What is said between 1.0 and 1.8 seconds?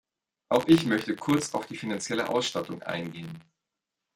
kurz auf die